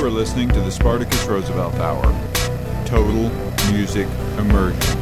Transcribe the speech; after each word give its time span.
You 0.00 0.06
are 0.06 0.10
listening 0.10 0.48
to 0.48 0.60
the 0.62 0.70
Spartacus 0.70 1.26
Roosevelt 1.26 1.74
Hour. 1.74 2.02
Total 2.86 3.28
music 3.70 4.08
immersion. 4.38 4.99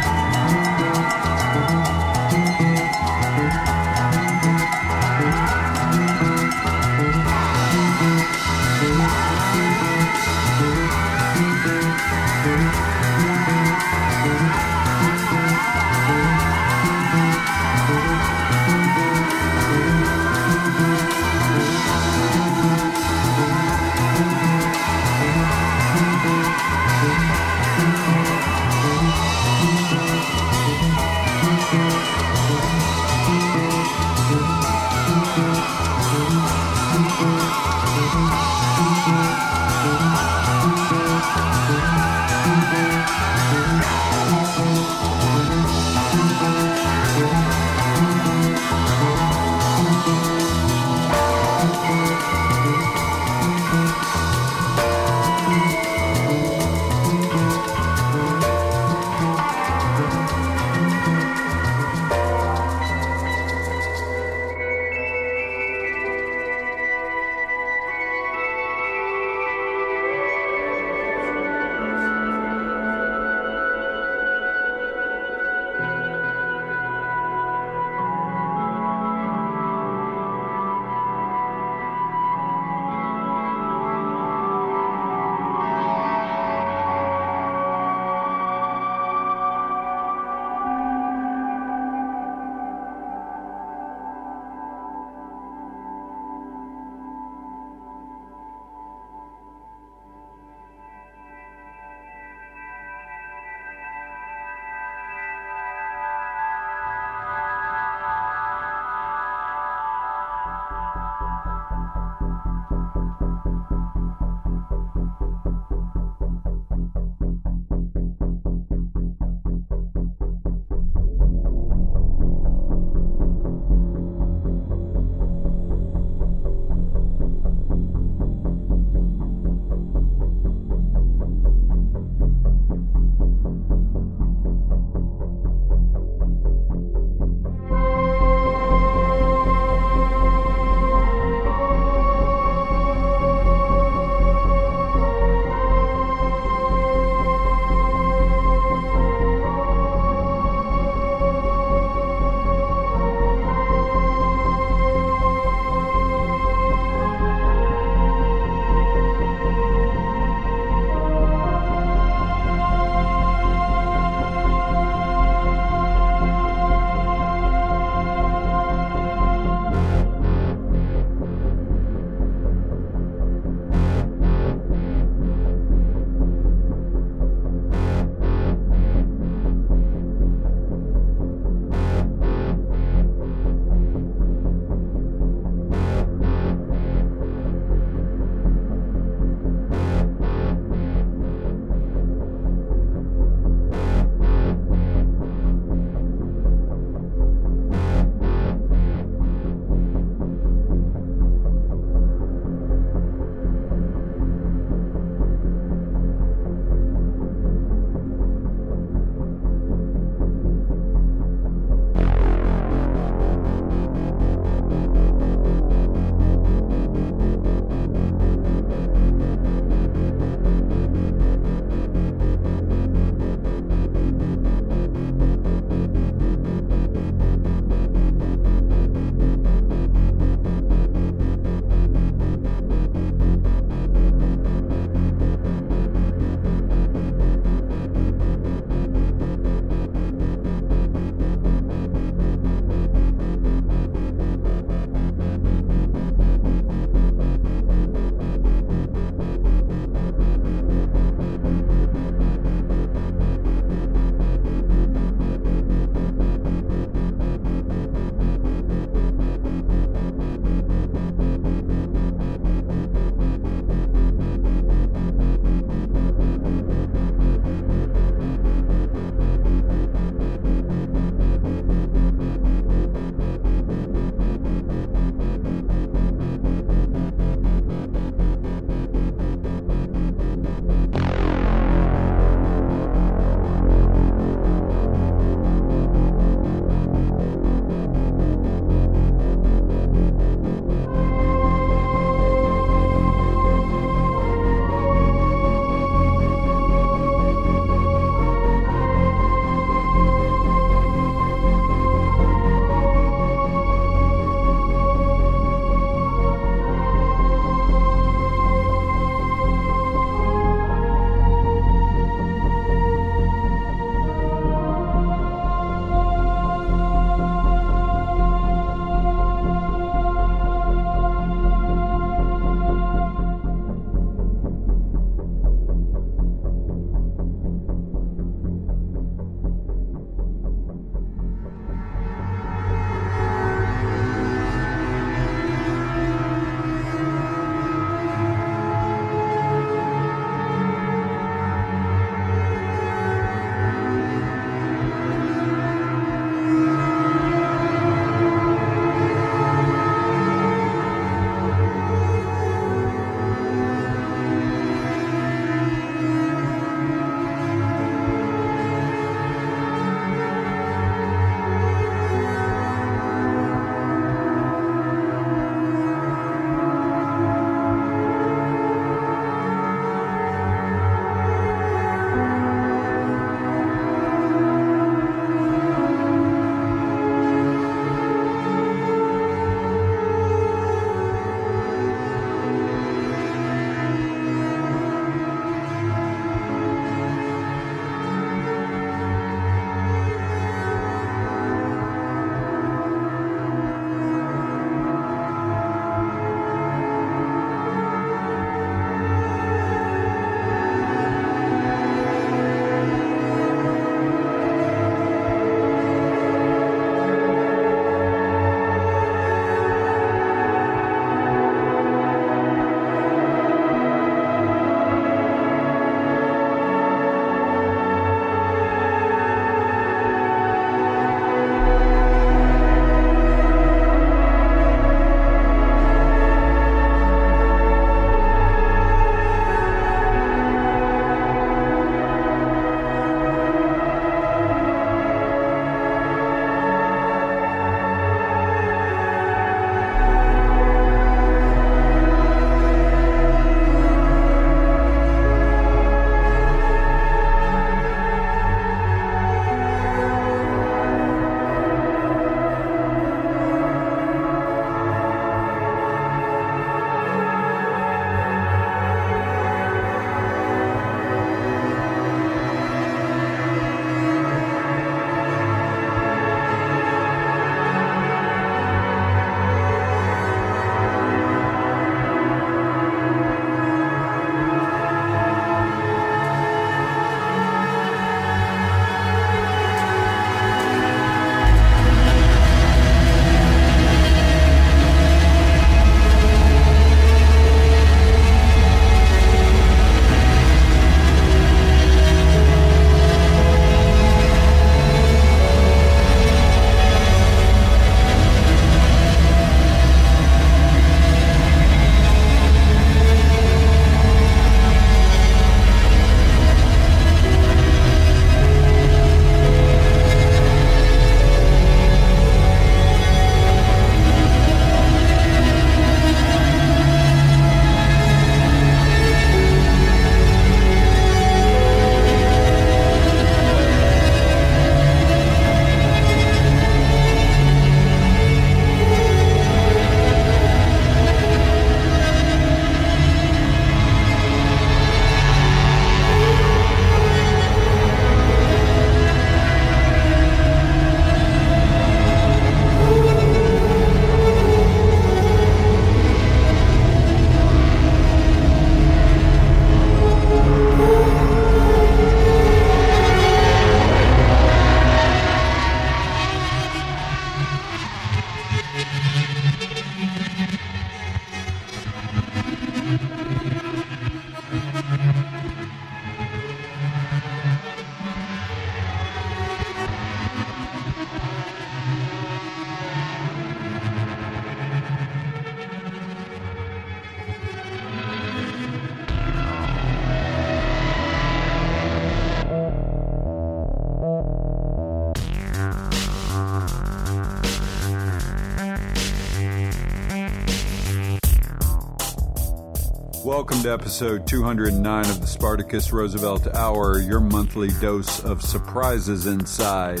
Welcome 593.62 593.78
to 593.78 593.84
episode 593.84 594.26
209 594.26 595.04
of 595.04 595.20
the 595.20 595.26
Spartacus 595.28 595.92
Roosevelt 595.92 596.52
Hour, 596.56 596.98
your 596.98 597.20
monthly 597.20 597.68
dose 597.80 598.18
of 598.24 598.42
surprises 598.42 599.26
inside. 599.26 600.00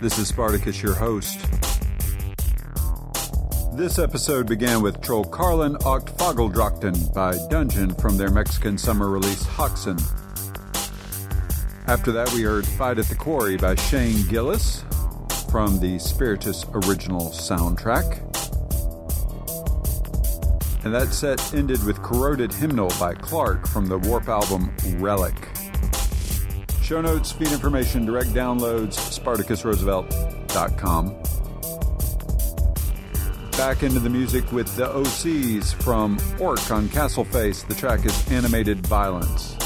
This 0.00 0.16
is 0.16 0.28
Spartacus, 0.28 0.80
your 0.80 0.94
host. 0.94 1.40
This 3.72 3.98
episode 3.98 4.46
began 4.46 4.80
with 4.80 5.00
Troll 5.00 5.24
Carlin 5.24 5.74
Ocht 5.84 6.16
Fageldrochten 6.16 7.12
by 7.12 7.32
Dungen 7.50 8.00
from 8.00 8.16
their 8.16 8.30
Mexican 8.30 8.78
summer 8.78 9.08
release 9.08 9.42
Haxen. 9.42 10.00
After 11.88 12.12
that, 12.12 12.32
we 12.32 12.42
heard 12.42 12.64
Fight 12.64 13.00
at 13.00 13.06
the 13.06 13.16
Quarry 13.16 13.56
by 13.56 13.74
Shane 13.74 14.24
Gillis 14.28 14.84
from 15.50 15.80
the 15.80 15.98
Spiritus 15.98 16.64
original 16.74 17.30
soundtrack. 17.30 18.31
And 20.84 20.94
that 20.94 21.12
set 21.12 21.54
ended 21.54 21.84
with 21.84 22.02
Corroded 22.02 22.52
Hymnal 22.52 22.90
by 22.98 23.14
Clark 23.14 23.68
from 23.68 23.86
the 23.86 23.98
Warp 23.98 24.28
album 24.28 24.74
Rellik. 24.98 25.36
Show 26.82 27.00
notes, 27.00 27.30
feed 27.30 27.52
information, 27.52 28.04
direct 28.04 28.30
downloads, 28.30 28.94
SpartacusRoosevelt.com. 28.94 31.22
Back 33.52 33.84
into 33.84 34.00
the 34.00 34.10
music 34.10 34.50
with 34.50 34.74
the 34.76 34.88
OCs 34.88 35.72
from 35.82 36.18
Orc 36.40 36.70
on 36.70 36.88
Castleface. 36.88 37.68
The 37.68 37.74
track 37.74 38.04
is 38.04 38.32
Animated 38.32 38.84
Violence. 38.86 39.56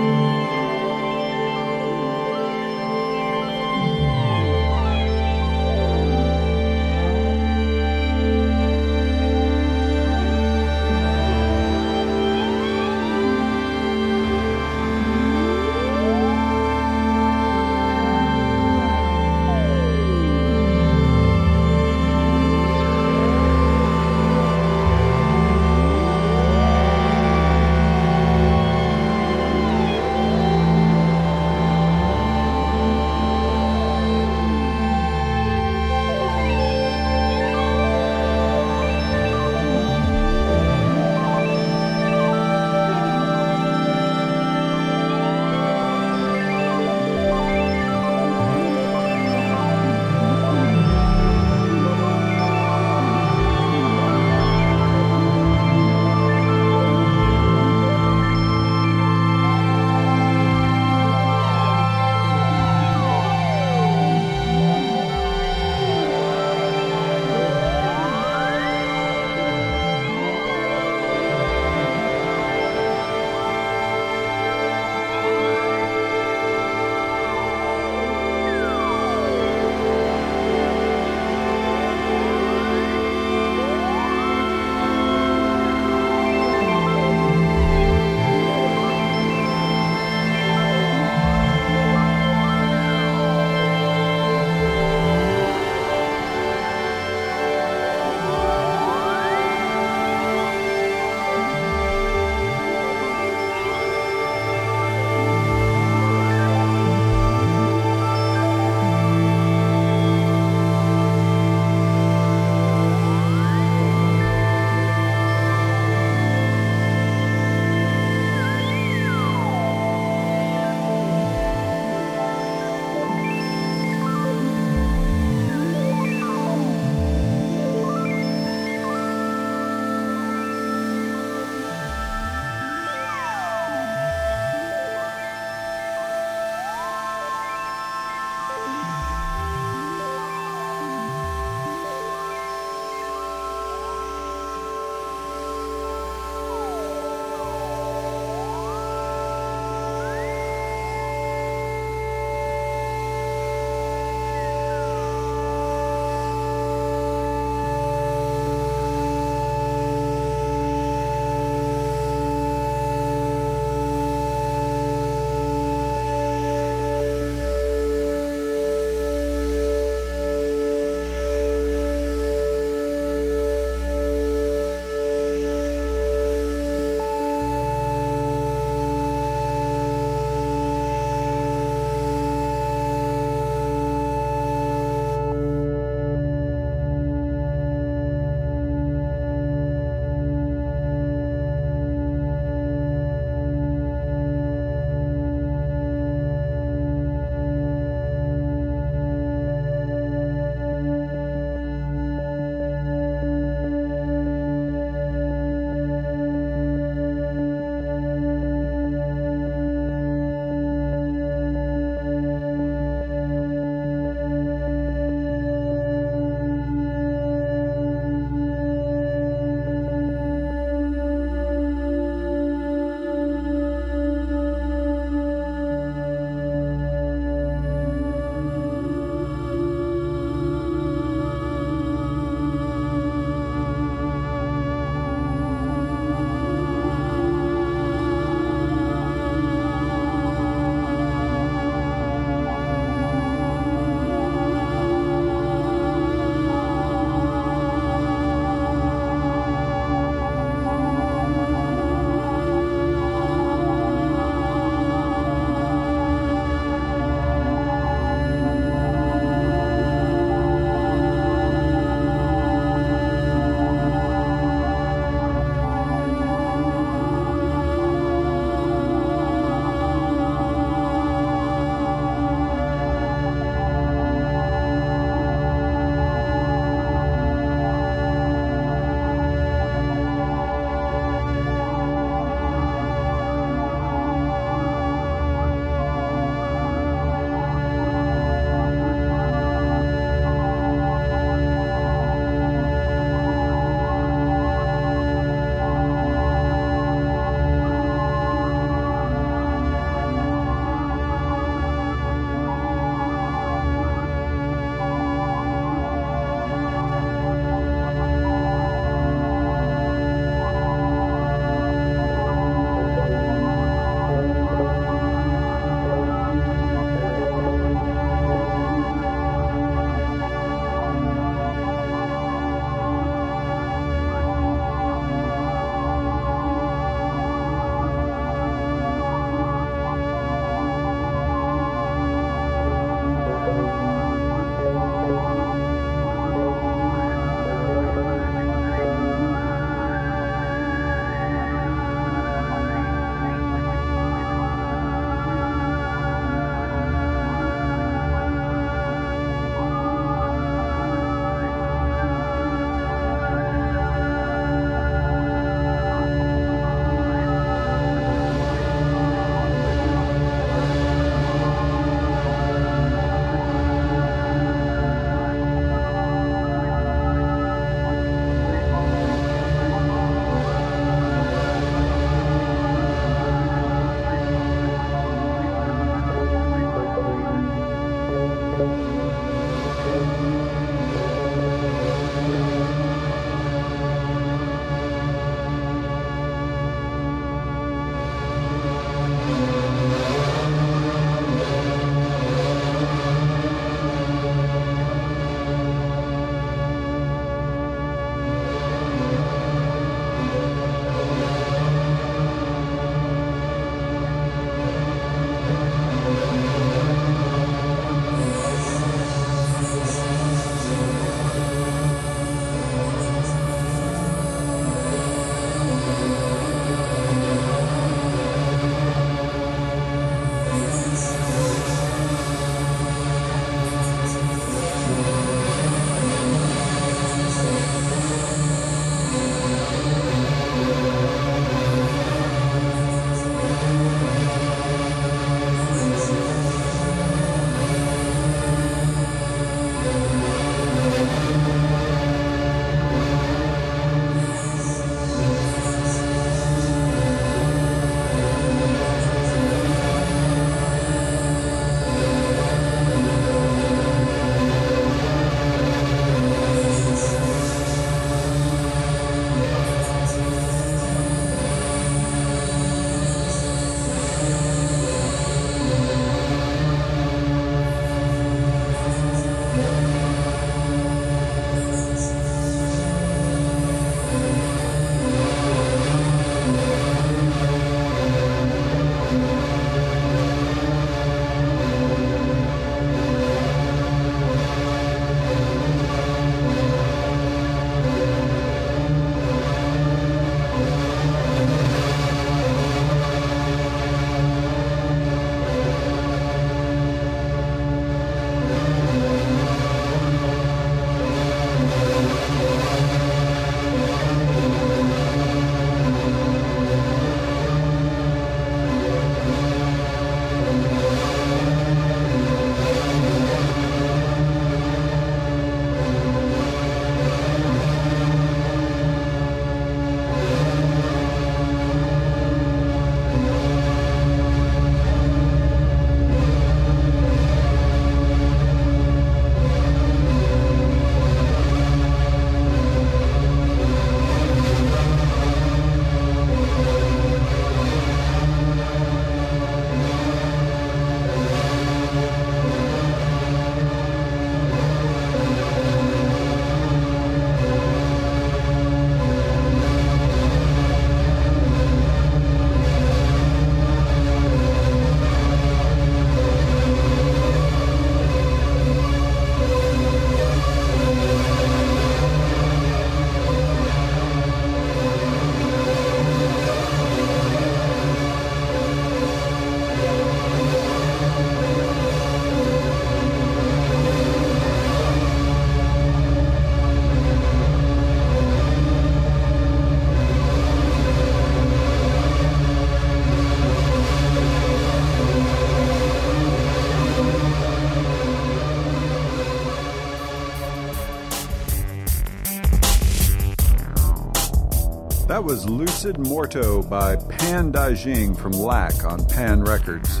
That 595.22 595.28
was 595.28 595.48
Lucid 595.48 595.98
Morto 595.98 596.62
by 596.62 596.96
Pan 596.96 597.52
Daijing 597.52 598.18
from 598.18 598.32
Lack 598.32 598.84
on 598.84 599.06
Pan 599.06 599.44
Records. 599.44 600.00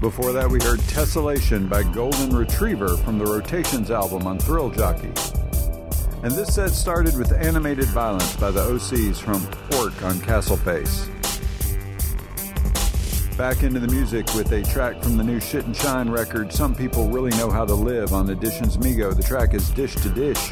Before 0.00 0.32
that, 0.32 0.48
we 0.50 0.58
heard 0.62 0.78
Tessellation 0.80 1.68
by 1.68 1.82
Golden 1.82 2.34
Retriever 2.34 2.96
from 2.96 3.18
the 3.18 3.26
Rotations 3.26 3.90
album 3.90 4.26
on 4.26 4.38
Thrill 4.38 4.70
Jockey. 4.70 5.12
And 6.22 6.32
this 6.32 6.54
set 6.54 6.70
started 6.70 7.18
with 7.18 7.34
Animated 7.34 7.88
Violence 7.88 8.34
by 8.36 8.50
the 8.50 8.62
OCs 8.62 9.16
from 9.16 9.46
Orc 9.78 10.02
on 10.04 10.18
Castle 10.22 10.56
Face. 10.56 11.06
Back 13.36 13.62
into 13.62 13.78
the 13.78 13.88
music 13.88 14.32
with 14.34 14.50
a 14.52 14.62
track 14.62 15.02
from 15.02 15.18
the 15.18 15.24
new 15.24 15.38
Shit 15.38 15.66
and 15.66 15.76
Shine 15.76 16.08
record, 16.08 16.50
Some 16.50 16.74
People 16.74 17.10
Really 17.10 17.36
Know 17.36 17.50
How 17.50 17.66
to 17.66 17.74
Live 17.74 18.14
on 18.14 18.30
Editions 18.30 18.78
Mego. 18.78 19.14
The 19.14 19.22
track 19.22 19.52
is 19.52 19.68
Dish 19.68 19.96
to 19.96 20.08
Dish. 20.08 20.50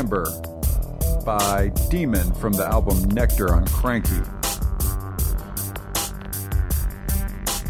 Ambur 0.00 0.24
by 1.24 1.68
Demen 1.90 2.34
from 2.40 2.54
the 2.54 2.66
album 2.66 2.96
Nektyr 3.10 3.50
on 3.50 3.66
Kranky. 3.66 4.24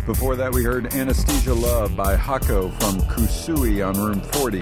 Before 0.06 0.36
that, 0.36 0.52
we 0.52 0.62
heard 0.62 0.94
Anesthesia 0.94 1.52
Love 1.52 1.96
by 1.96 2.16
Haco 2.16 2.70
from 2.80 3.00
Qoosui 3.02 3.84
on 3.86 4.00
Room 4.00 4.20
40. 4.20 4.60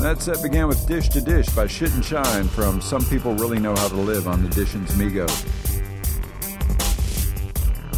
That 0.00 0.20
set 0.20 0.40
began 0.42 0.68
with 0.68 0.86
Dish 0.86 1.08
to 1.10 1.20
Dish 1.20 1.48
by 1.48 1.66
Shit 1.66 1.92
and 1.94 2.04
Shine 2.04 2.46
from 2.46 2.80
Some 2.80 3.04
People 3.06 3.34
Really 3.34 3.58
Know 3.58 3.74
How 3.74 3.88
to 3.88 3.96
Live 3.96 4.28
on 4.28 4.44
Editions. 4.46 4.92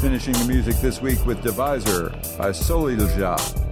Finishing 0.00 0.32
the 0.32 0.46
music 0.48 0.76
this 0.76 1.02
week 1.02 1.24
with 1.26 1.42
Divisor 1.42 2.10
by 2.38 2.50
Sollilja 2.50 3.67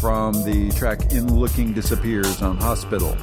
from 0.00 0.32
the 0.44 0.70
track 0.70 1.12
In 1.12 1.34
Looking 1.34 1.74
Disappears 1.74 2.40
on 2.40 2.56
Hospital. 2.56 3.14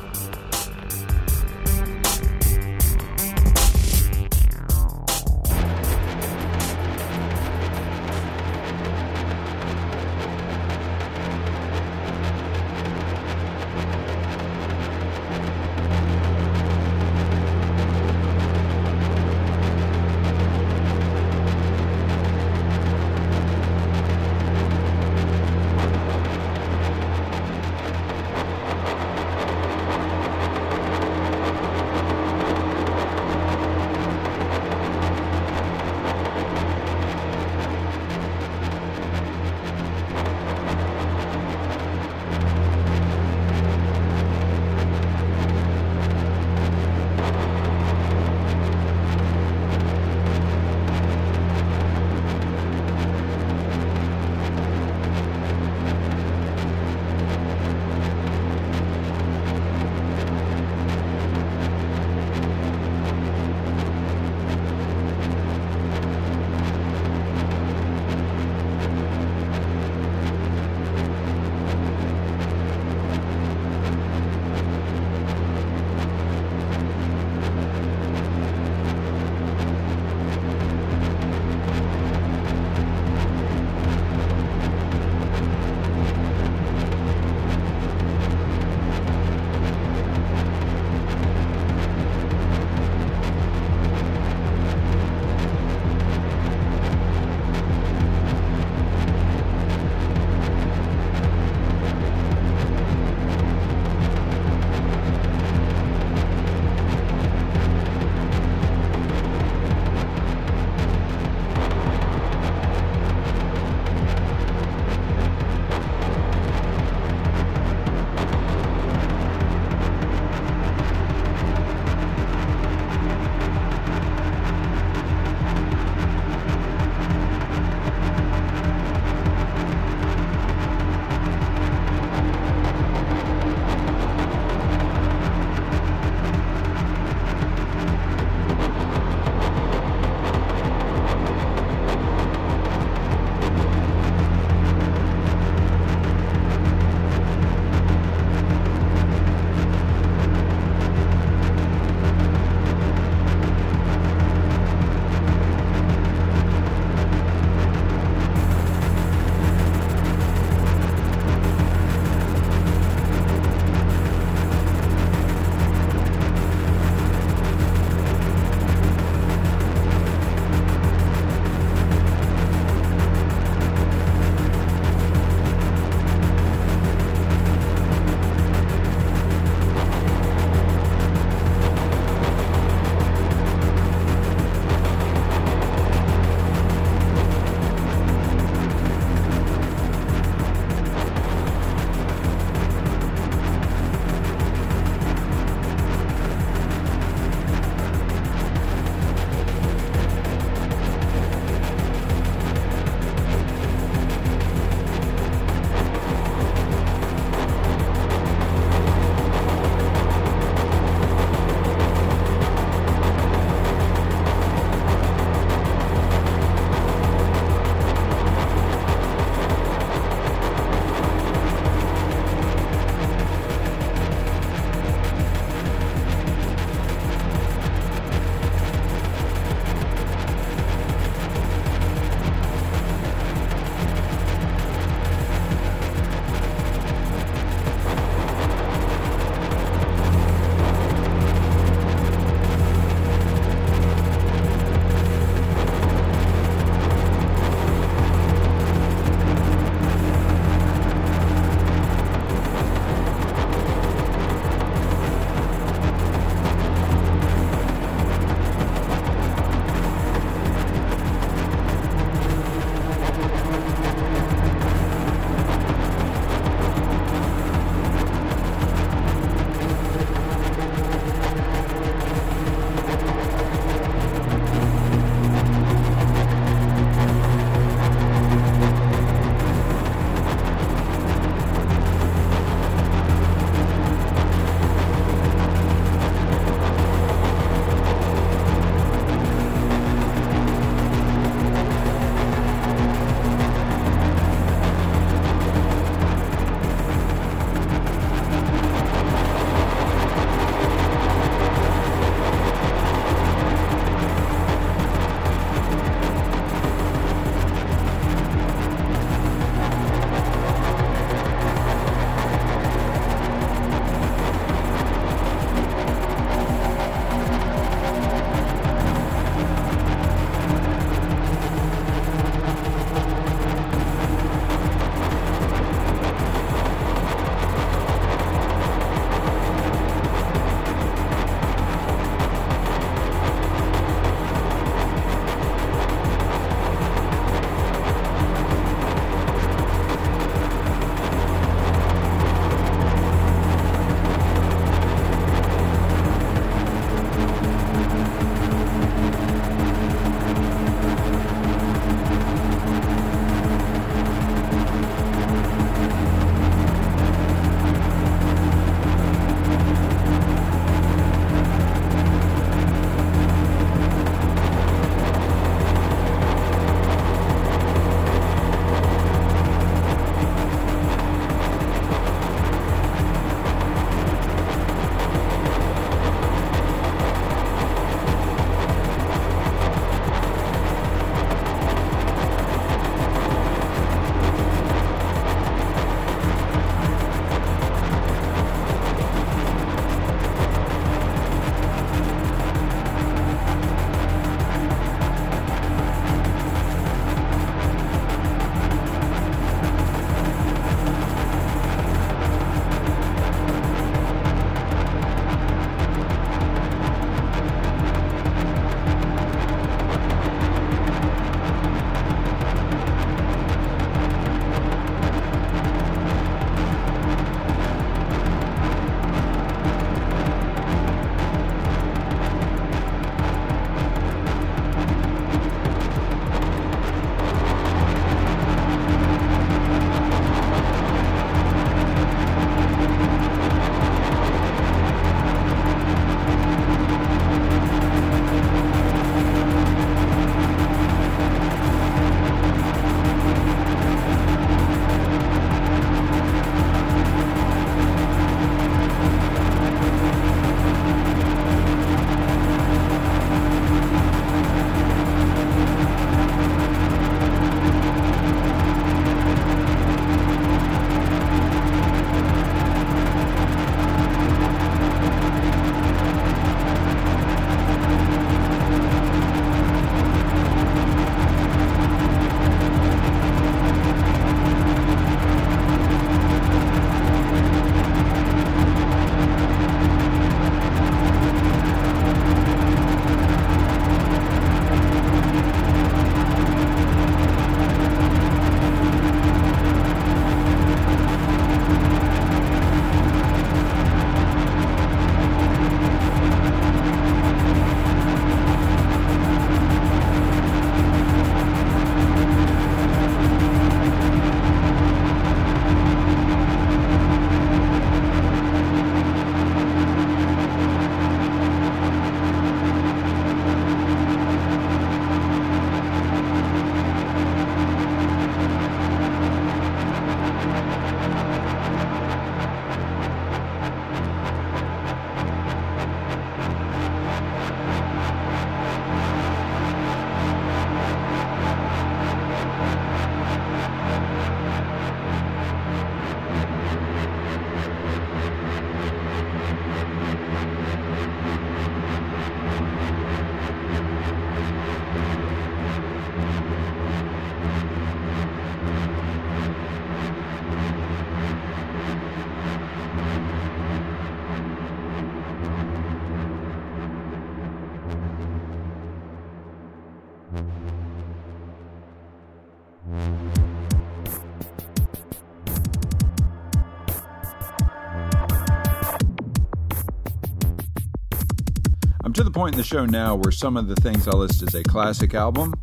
Point 572.47 572.55
in 572.55 572.59
the 572.59 572.63
show 572.63 572.85
now 572.85 573.13
where 573.13 573.31
some 573.33 573.57
of 573.57 573.67
the 573.67 573.75
things 573.75 574.07
I 574.07 574.11
list 574.11 574.41
as 574.41 574.55
a 574.55 574.63
classic 574.63 575.13
album 575.13 575.53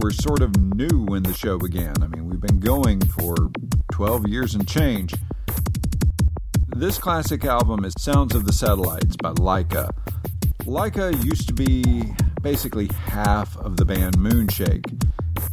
were 0.00 0.10
sort 0.10 0.42
of 0.42 0.56
new 0.56 1.04
when 1.04 1.22
the 1.22 1.32
show 1.32 1.58
began. 1.58 1.94
I 2.02 2.08
mean, 2.08 2.28
we've 2.28 2.40
been 2.40 2.58
going 2.58 3.00
for 3.00 3.36
12 3.92 4.26
years 4.26 4.56
and 4.56 4.66
change. 4.66 5.14
This 6.74 6.98
classic 6.98 7.44
album 7.44 7.84
is 7.84 7.94
Sounds 8.00 8.34
of 8.34 8.46
the 8.46 8.52
Satellites 8.52 9.14
by 9.22 9.32
Laika. 9.34 9.90
Laika 10.64 11.24
used 11.24 11.46
to 11.46 11.54
be 11.54 12.02
basically 12.42 12.88
half 13.06 13.56
of 13.58 13.76
the 13.76 13.84
band 13.84 14.16
Moonshake, 14.16 14.84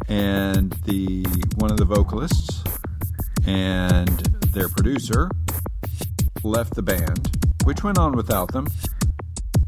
and 0.08 0.72
the 0.88 1.24
one 1.58 1.70
of 1.70 1.78
the 1.78 1.86
vocalists 1.86 2.64
and 3.46 4.18
their 4.48 4.68
producer 4.68 5.30
left 6.44 6.74
the 6.74 6.82
band, 6.82 7.38
which 7.66 7.84
went 7.84 8.00
on 8.00 8.14
without 8.14 8.52
them, 8.52 8.66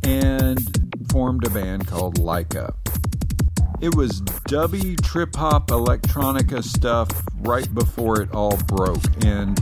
and 0.06 0.60
formed 1.12 1.46
a 1.46 1.50
band 1.50 1.88
called 1.88 2.20
Laika. 2.20 2.74
It 3.82 3.96
was 3.96 4.22
dubby, 4.48 5.02
trip 5.04 5.36
hop, 5.36 5.68
electronica 5.68 6.64
stuff 6.64 7.10
right 7.40 7.72
before 7.74 8.22
it 8.22 8.32
all 8.34 8.56
broke, 8.68 9.04
and 9.26 9.60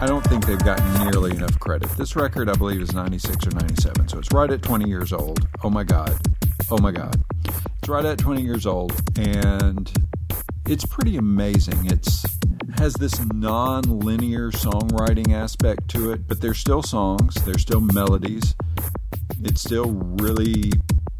I 0.00 0.06
don't 0.06 0.24
think 0.24 0.46
they've 0.46 0.62
gotten 0.62 1.10
nearly 1.10 1.30
enough 1.30 1.58
credit. 1.60 1.88
This 1.96 2.16
record, 2.16 2.48
I 2.48 2.54
believe, 2.54 2.80
is 2.80 2.92
96 2.92 3.46
or 3.46 3.50
97, 3.50 4.08
so 4.08 4.18
it's 4.18 4.32
right 4.32 4.50
at 4.50 4.60
20 4.60 4.88
years 4.88 5.12
old. 5.12 5.46
Oh 5.62 5.70
my 5.70 5.84
God. 5.84 6.18
Oh 6.70 6.78
my 6.78 6.90
God. 6.90 7.22
It's 7.78 7.88
right 7.88 8.04
at 8.04 8.18
20 8.18 8.42
years 8.42 8.66
old, 8.66 8.92
and 9.16 9.90
it's 10.66 10.84
pretty 10.84 11.16
amazing. 11.16 11.86
It's 11.86 12.24
has 12.78 12.94
this 12.94 13.18
non-linear 13.32 14.50
songwriting 14.50 15.32
aspect 15.32 15.88
to 15.88 16.10
it, 16.12 16.26
but 16.26 16.40
there's 16.40 16.58
still 16.58 16.82
songs, 16.82 17.34
there's 17.44 17.62
still 17.62 17.80
melodies. 17.80 18.54
It's 19.44 19.60
still 19.60 19.90
really 19.92 20.72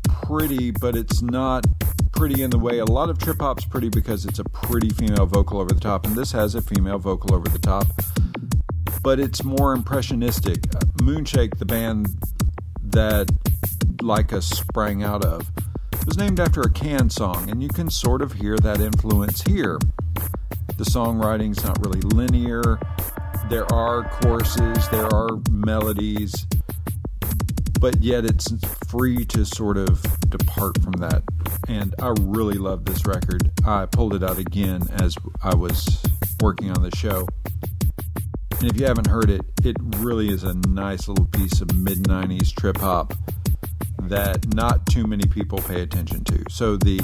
pretty, 0.05 0.71
but 0.71 0.97
it's 0.97 1.23
not 1.23 1.67
pretty 2.13 2.43
in 2.43 2.51
the 2.51 2.59
way 2.59 2.79
a 2.79 2.85
lot 2.85 3.11
of 3.11 3.19
trip 3.19 3.41
hop's 3.41 3.65
pretty 3.65 3.89
because 3.89 4.25
it's 4.25 4.39
a 4.39 4.45
pretty 4.45 4.91
female 4.91 5.27
vocal 5.27 5.61
over 5.61 5.75
the 5.75 5.81
top, 5.81 6.07
and 6.07 6.15
this 6.15 6.31
has 6.33 6.55
a 6.55 6.63
female 6.63 6.99
vocal 6.99 7.35
over 7.35 7.49
the 7.49 7.59
top, 7.59 7.87
but 9.03 9.19
it's 9.19 9.43
more 9.43 9.73
impressionistic. 9.73 10.63
Moonshake, 11.03 11.59
the 11.59 11.67
band 11.67 12.17
that 12.81 13.27
Laika 13.97 14.43
sprang 14.43 15.03
out 15.03 15.25
of, 15.25 15.51
was 16.07 16.17
named 16.17 16.39
after 16.39 16.61
a 16.61 16.71
Can 16.71 17.11
song, 17.11 17.51
and 17.51 17.63
you 17.63 17.69
can 17.69 17.91
sort 17.91 18.23
of 18.23 18.35
hear 18.35 18.57
that 18.59 18.81
influence 18.81 19.43
here. 19.43 19.79
The 20.77 20.85
songwriting's 20.85 21.65
not 21.65 21.85
really 21.85 22.01
linear. 22.01 22.79
There 23.49 23.71
are 23.73 24.05
choruses, 24.21 24.89
there 24.91 25.13
are 25.13 25.29
melodies, 25.51 26.47
but 27.83 28.01
yet 28.01 28.25
it's 28.25 28.47
free 28.87 29.25
to 29.25 29.45
sort 29.45 29.77
of 29.77 30.01
depart 30.31 30.81
from 30.81 30.93
that. 30.93 31.21
And 31.67 31.93
I 32.01 32.15
really 32.21 32.55
love 32.55 32.85
this 32.85 33.05
record. 33.05 33.51
I 33.67 33.87
pulled 33.87 34.15
it 34.15 34.23
out 34.23 34.39
again 34.39 34.83
as 35.01 35.17
I 35.43 35.57
was 35.57 36.01
working 36.41 36.71
on 36.71 36.83
the 36.83 36.97
show. 36.97 37.27
And 38.61 38.71
if 38.71 38.79
you 38.79 38.87
haven't 38.87 39.09
heard 39.09 39.31
it, 39.31 39.41
it 39.65 39.77
really 39.97 40.29
is 40.29 40.45
a 40.45 40.55
nice 40.69 41.09
little 41.09 41.25
piece 41.25 41.61
of 41.61 41.75
mid 41.75 42.05
90s 42.05 42.55
trip 42.55 42.77
hop 42.77 43.15
that 44.03 44.55
not 44.55 44.87
too 44.87 45.09
many 45.09 45.27
people 45.27 45.59
pay 45.59 45.81
attention 45.81 46.23
to. 46.23 46.45
So, 46.51 46.77
the 46.77 47.01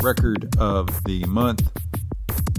record 0.00 0.54
of 0.58 1.02
the 1.04 1.24
month, 1.24 1.72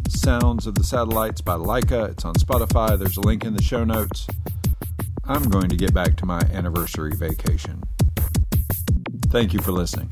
Sounds 0.10 0.68
of 0.68 0.76
the 0.76 0.84
Satellites 0.84 1.40
by 1.40 1.56
Laika, 1.56 2.10
It's 2.10 2.26
on 2.26 2.34
Spotify. 2.36 3.00
There's 3.00 3.16
a 3.16 3.22
link 3.22 3.46
in 3.46 3.56
the 3.56 3.64
show 3.64 3.86
notes. 3.86 4.28
I'm 5.24 5.44
going 5.44 5.70
to 5.70 5.76
get 5.76 5.94
back 5.94 6.16
to 6.18 6.26
my 6.26 6.40
anniversary 6.52 7.12
vacation. 7.16 7.84
Thank 9.30 9.54
you 9.54 9.62
for 9.62 9.72
listening. 9.72 10.10